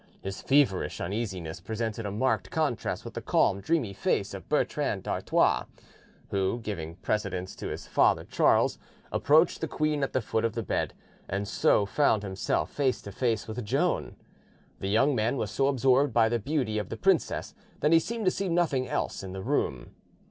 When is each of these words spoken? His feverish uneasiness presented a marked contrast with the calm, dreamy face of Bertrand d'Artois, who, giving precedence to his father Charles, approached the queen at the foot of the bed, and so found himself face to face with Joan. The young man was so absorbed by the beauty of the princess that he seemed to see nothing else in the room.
His 0.23 0.41
feverish 0.41 0.99
uneasiness 0.99 1.59
presented 1.61 2.07
a 2.07 2.11
marked 2.11 2.49
contrast 2.49 3.05
with 3.05 3.13
the 3.13 3.21
calm, 3.21 3.61
dreamy 3.61 3.93
face 3.93 4.33
of 4.33 4.49
Bertrand 4.49 5.03
d'Artois, 5.03 5.65
who, 6.31 6.59
giving 6.59 6.95
precedence 6.95 7.55
to 7.57 7.67
his 7.67 7.85
father 7.85 8.23
Charles, 8.23 8.79
approached 9.11 9.61
the 9.61 9.67
queen 9.67 10.01
at 10.01 10.11
the 10.13 10.19
foot 10.21 10.43
of 10.43 10.53
the 10.53 10.63
bed, 10.63 10.95
and 11.29 11.47
so 11.47 11.85
found 11.85 12.23
himself 12.23 12.71
face 12.71 12.99
to 13.03 13.11
face 13.11 13.47
with 13.47 13.63
Joan. 13.63 14.15
The 14.79 14.89
young 14.89 15.13
man 15.13 15.37
was 15.37 15.51
so 15.51 15.67
absorbed 15.67 16.15
by 16.15 16.29
the 16.29 16.39
beauty 16.39 16.79
of 16.79 16.89
the 16.89 16.97
princess 16.97 17.53
that 17.81 17.93
he 17.93 17.99
seemed 17.99 18.25
to 18.25 18.31
see 18.31 18.49
nothing 18.49 18.87
else 18.87 19.21
in 19.21 19.33
the 19.33 19.43
room. 19.43 19.93